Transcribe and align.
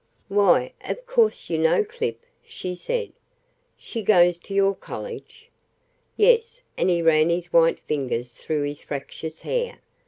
"Why, 0.29 0.73
of 0.83 1.05
course 1.05 1.47
you 1.47 1.59
know 1.59 1.83
Clip," 1.83 2.19
she 2.43 2.73
said. 2.73 3.13
"She 3.77 4.01
goes 4.01 4.39
to 4.39 4.53
your 4.55 4.73
college." 4.73 5.51
"Yes," 6.17 6.63
and 6.75 6.89
he 6.89 7.03
ran 7.03 7.29
his 7.29 7.53
white 7.53 7.77
fingers 7.81 8.31
through 8.31 8.63
his 8.63 8.79
"fractious" 8.81 9.41
hair. 9.43 9.77